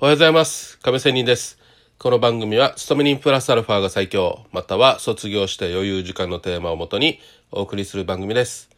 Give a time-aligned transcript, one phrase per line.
[0.00, 0.78] おはようございます。
[0.78, 1.58] 亀仙人です。
[1.98, 7.18] この番組は、勤め人プラスアルファが最強、または卒業して余裕時間のテーマをもとに
[7.50, 8.70] お送りする番組です。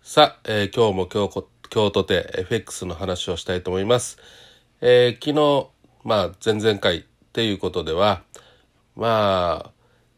[0.00, 4.18] さあ、えー今日も京子京都で FX の話をしたいと思います。
[4.80, 5.70] えー昨日、
[6.04, 7.02] まあ、前々回っ
[7.32, 8.22] ていうことでは、
[8.94, 9.70] まあ、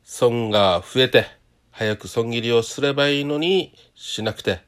[0.04, 1.28] 損が増えて、
[1.70, 4.60] 早く損切りをすればいいのにしなくて、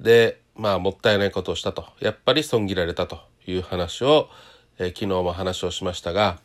[0.00, 1.86] で、まあ、もったいないことをしたと。
[2.00, 4.30] やっぱり損切られたという話を、
[4.78, 6.38] えー昨日も話をしましたが、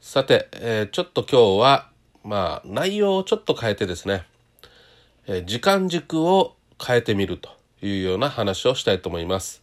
[0.00, 1.88] さて、えーちょっと今日は、
[2.24, 4.24] まあ、内容をちょっと変えてですね、
[5.26, 7.50] えー時間軸を変えてみると
[7.82, 9.62] いうような話をしたいと思います。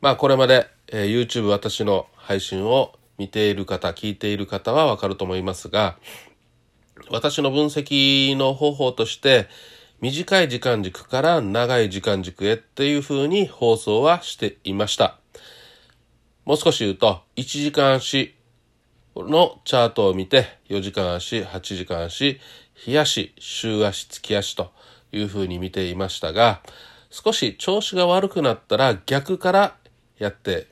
[0.00, 5.96] まあこれまで、えー YouTube 私の配信を見ている方、聞いている方はわかると思いますが、
[7.10, 9.48] 私の分析の方法として、
[10.00, 15.21] 短い時間軸から長い時間軸へっていう風に放送はしていました。
[16.44, 18.34] もう少し言うと、1時間足
[19.14, 22.40] のチャートを見て、4時間足、8時間足、
[22.74, 24.72] 日足、週足、月足と
[25.12, 26.60] いう風に見ていましたが、
[27.10, 29.76] 少し調子が悪くなったら逆から
[30.18, 30.66] やって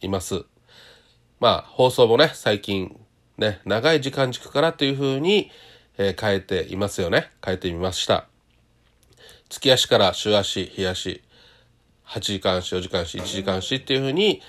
[0.00, 0.44] います。
[1.40, 2.96] まあ、放送もね、最近
[3.36, 5.50] ね、長い時間軸からという風に、
[5.98, 7.30] えー変えていますよね。
[7.44, 8.28] 変えてみました。
[9.48, 11.22] 月足から週足、日足、
[12.06, 14.42] 8時間足、4時間足、1時間足っていう風に、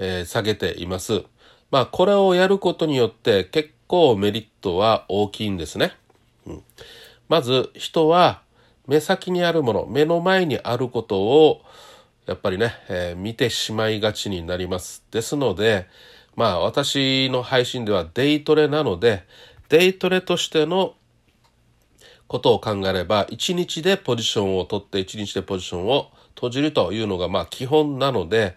[0.00, 1.22] えー下げています。
[1.70, 5.92] まあ、これをやることによって結構メリットは大きいんですね。
[6.46, 6.62] うん
[7.28, 8.42] まず、人は
[8.88, 11.62] 目先にあるもの、目の前にあることを、
[12.26, 15.04] やっぱりね、えー見てしまいがちになります。
[15.10, 15.86] ですので、
[16.34, 19.24] まあ、私の配信ではデイトレなので、
[19.68, 20.94] デイトレとしての
[22.26, 28.56] ことを考えれば、1日でポジションを取って、1日でポジションを閉じるというのが、まあ、基本なので、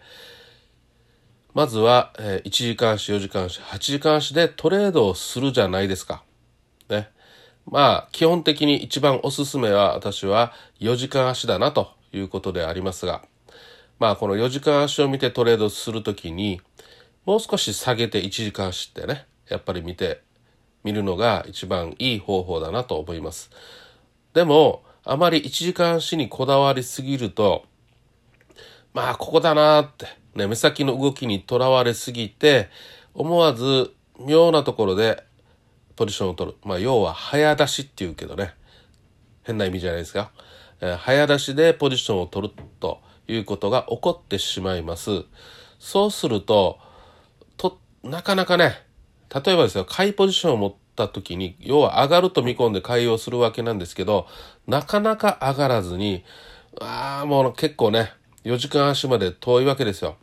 [1.54, 6.24] まずは、えー1時間足、4時間足、8時間足でトレードをするじゃないですか。
[6.90, 7.10] ね。
[7.68, 13.24] まあ、基本的に一番おすすめは、私は4時間足だなということでありますが、
[14.00, 16.60] まあ、この4時間足を見てトレードするときに、
[17.26, 20.24] もう少し下げて1時間足ってね、やっぱり見て、
[20.84, 23.52] 見るのが一番いい方法だなと思います。
[24.34, 27.66] でも、あまり1時間足にこだわりすぎると、
[28.94, 32.70] まあ、ここだなーって、ね、目先の動きにとらわれすぎて、
[33.14, 35.24] 思わず妙なところで
[35.96, 36.58] ポジションを取る。
[36.64, 38.54] まあ、要は早出しっていうけどね、
[39.44, 40.32] 変な意味じゃないですか。
[40.82, 45.24] えー早出しでポジションを取るということが起こってしまいます。
[45.80, 46.80] そうすると、
[47.58, 48.82] と、なかなかね、
[49.34, 54.28] 例えばですよ、買いポジションを持った時に、要は上がると見込んで買いをするわけなんですけど、
[54.68, 56.24] なかなか上がらずに、
[56.82, 58.14] ああ、もう結構ね、
[58.44, 60.18] 4時間足まで遠いわけですよ。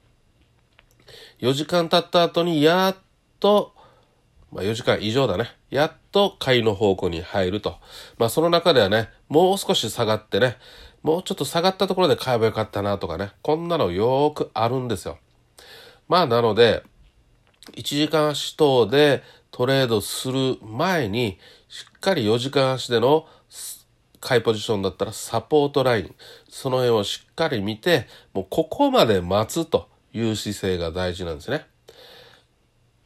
[1.40, 2.96] 4時間経った後に、やっ
[3.40, 3.72] と、
[4.52, 5.56] まあ、4時間以上だね。
[5.70, 7.78] やっと買いの方向に入ると。
[8.18, 10.56] まあその中ではね、もう少し下がってね、
[11.02, 15.18] もうちょっと下がったところで買えばよかったなとかね、こんなのよーくあるんですよ。
[16.08, 16.82] まあなので、
[17.72, 23.26] 1時間足等でトレードする前に、しっかり4時間足での
[24.20, 26.14] 買いポジションだったらサポートライン、
[26.48, 31.66] その辺をしっかり見て、もうここまで待つという姿勢が大事なんですね。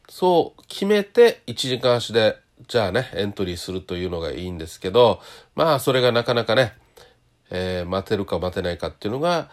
[0.09, 2.39] そう決めて1時間足で
[2.69, 5.21] じゃあねエントリーするというのがいいんですけど
[5.55, 6.73] まあそれがなかなかね、
[7.51, 9.51] えー待てるか待てないかっていうのが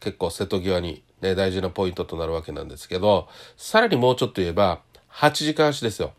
[0.00, 4.80] 結構瀬戸際に、ね、大事なポイントとなるわけなんですけどさらにもうちょっと言えば
[5.12, 6.12] 8時間足ですよ。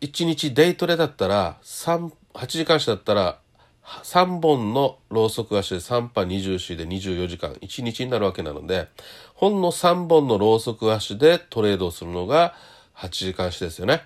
[0.00, 3.38] 1日デイトレだったら3 8時間足だったら
[3.84, 8.88] 3本のローソク足で3波20足で24時間1日になるわけなので
[9.34, 12.54] ほんの3本のローソク足でトレードをするのが
[12.96, 14.02] 8時間足ですよね。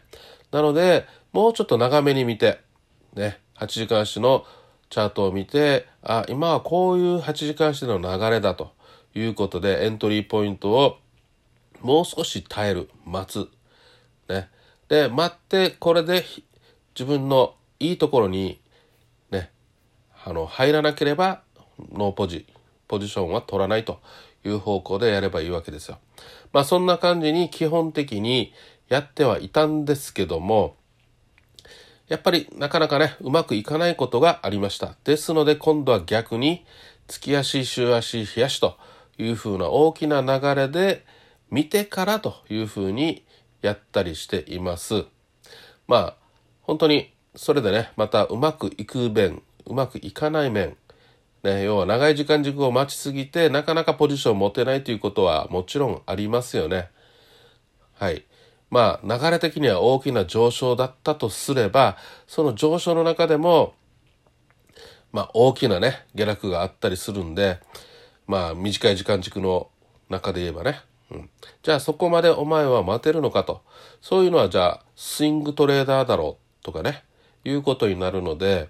[0.51, 2.61] なのでもうちょっと長めに見て
[3.15, 4.45] ね8時間足の
[4.91, 8.73] チャートを見てあ今はこういう8時間足での流れだと
[9.15, 10.99] いうことでエントリーポイントを
[11.83, 13.49] もう少し耐える待つ。
[14.29, 14.49] ね。
[14.89, 16.25] で待ってこれで
[16.95, 18.61] 自分のいいところに
[20.49, 21.43] 入らなければ
[21.93, 22.47] ノーポジ
[22.89, 24.01] ポジションは取らないと
[24.45, 25.99] いう方向でやればいいわけですよ。
[26.53, 28.53] まあそんな感じに基本的に
[28.89, 30.77] やってはいたんですけども
[32.09, 34.97] やっぱりなかなかねうまくいかないことがありました。
[35.05, 36.65] ですので今度は逆に
[37.07, 38.77] 月足週足日足と
[39.19, 41.05] いうふうな大きな流れで
[41.51, 43.25] 見てからというふうに
[43.61, 45.05] やったりしています。
[45.87, 46.17] まあ
[46.63, 50.77] 本当にそれでねまたうまくいく面うまくいかない面
[51.43, 56.91] ね、要は長い時間軸を待ちすぎてなかなかポジションを持てないということはもちろんありますよね。
[57.95, 58.25] はい。
[58.71, 63.75] まあ流れ的には大きな上昇だったとすればその上昇の中でも
[65.13, 67.61] まあ大きなね下落があったりするんで
[68.27, 69.71] まあ短い時間軸の
[70.11, 70.81] 中で言えばね、
[71.11, 71.31] うん、
[71.63, 73.63] じゃあそこまでお前は待てるのかと
[74.03, 77.05] そういうのはじゃあスイングトレーダーだろうとかね
[77.45, 78.69] いうことになるので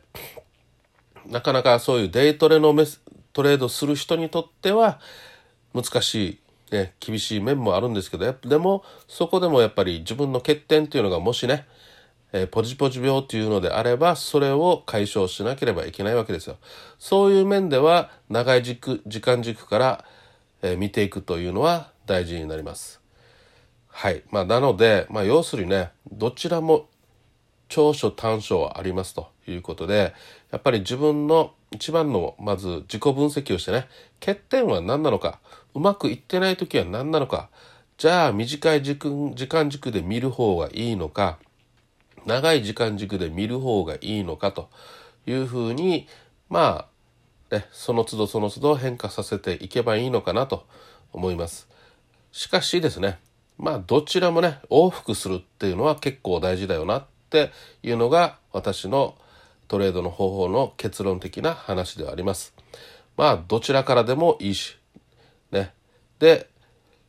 [1.29, 3.01] なかなかそういうデイトレのメス
[3.33, 5.01] トレードする人にとっては
[5.75, 6.41] 難し
[6.71, 11.67] い、ね、厳しい面もあるんですけどでもそこでもやっぱり自分の欠点っていうのがもしね、
[12.33, 16.57] えー、ポジポジ病っていうのであればそれを解消しなければいけないわけですよ。
[16.99, 20.05] そういう面では長い軸時間軸から、
[20.63, 23.01] えー、見ていくというのは大事になります。
[23.89, 24.23] はい。
[24.31, 26.89] まあ、なので、まあ、要するにね、どちらも
[27.69, 30.15] 長所短所はありますということで、
[30.51, 33.87] やっぱり自分の一番のまず自己分析をしてね、
[34.21, 35.39] 欠点は何なのか、
[35.75, 37.51] うまくいってない時は何なのか、
[37.99, 41.39] じゃあ短い時間軸で見る方がいいのか、
[42.27, 44.69] 長い時間軸で見る方がいいのかと
[45.27, 46.09] いうふうに、
[46.49, 46.87] ま
[47.51, 50.67] あ、ね、その都度その都度変化させていけばいいのかなと
[51.13, 51.69] 思います。
[52.33, 53.19] しかしですね、
[53.57, 57.53] まあどちらもね、往復するっていうのは結構大事だよなって
[57.83, 59.15] いうのが私の
[59.69, 62.55] トレードの方法の結論的な話ではあります。
[63.19, 64.77] まあどちらからでもいいし、
[65.53, 65.75] ね。
[66.19, 66.49] で、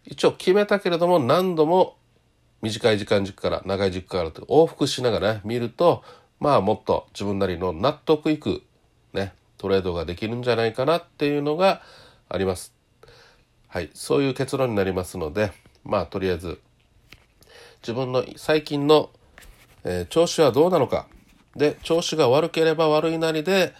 [0.05, 1.95] 一応決めたけれども何度も
[2.61, 6.03] 短い時間軸から長い軸からと往復しながらね、見ると、
[6.41, 8.61] まあもっと自分なりの納得いく
[9.13, 11.81] ね、トレードができるんじゃないかなっていうのが
[12.27, 12.73] あります。
[13.69, 15.53] はい、そういう結論になりますので、
[15.85, 16.59] まあとりあえず
[17.81, 19.11] 自分の最近の
[19.83, 21.07] えー、調子はどうなのか。
[21.55, 23.73] で、調子が悪ければ悪いなりで、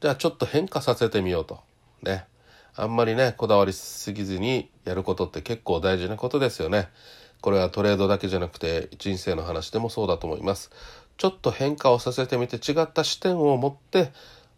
[0.00, 1.60] じゃあちょっと変化させてみようと。
[2.02, 2.26] ね。
[2.74, 6.88] あんまりね、こだわりすぎずにやることって結構大事なことですよね。
[7.42, 10.70] これはトレードだけじゃなくて人生の話でもそうだと思います。
[11.18, 14.12] ちょっと変化をさせてみて違った視点を持って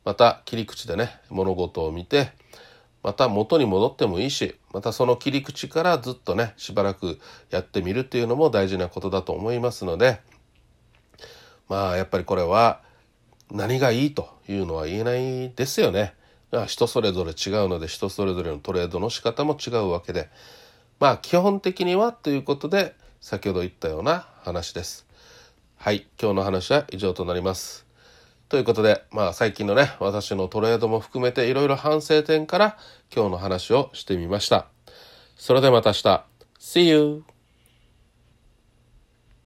[0.04, 2.32] また切り口でね物事を見て
[3.02, 7.18] また元に戻ってもいいしまたその切り口からずっとねしばらく
[7.50, 10.20] やってみるっていうのも大事なことだと思いますので
[11.74, 12.82] まあやっぱりこれは
[13.50, 16.14] 何がいいというのは言えないですよね。
[16.68, 20.30] 人それぞれ違うので人それぞれのトレードの仕方も違うわけで
[21.00, 25.04] まあ基本的にはということで先ほど言ったような話です。
[25.76, 27.84] はい、今日の話は以上となります。
[28.48, 32.78] ということで、まあ最近のね、私のトレードも含めていろいろ反省点から
[33.12, 34.68] 今日の話をしてみました。
[35.36, 36.24] それではまた明日。
[36.60, 37.33] See you!